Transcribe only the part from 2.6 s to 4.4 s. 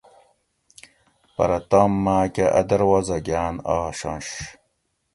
دروازہ گاۤن آشنش